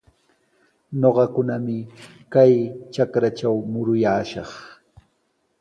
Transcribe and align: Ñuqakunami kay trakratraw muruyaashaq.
Ñuqakunami 0.99 1.77
kay 2.33 2.53
trakratraw 2.93 3.57
muruyaashaq. 3.71 4.51